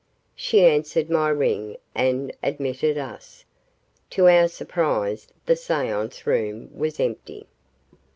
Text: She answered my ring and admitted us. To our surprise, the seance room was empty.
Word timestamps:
She 0.35 0.65
answered 0.65 1.11
my 1.11 1.29
ring 1.29 1.77
and 1.93 2.33
admitted 2.41 2.97
us. 2.97 3.45
To 4.09 4.27
our 4.27 4.47
surprise, 4.47 5.27
the 5.45 5.55
seance 5.55 6.25
room 6.25 6.75
was 6.75 6.99
empty. 6.99 7.45